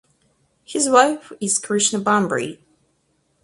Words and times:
His 0.63 0.89
wife 0.89 1.31
is 1.39 1.59
Krishna 1.59 1.99
Bhambri. 1.99 2.57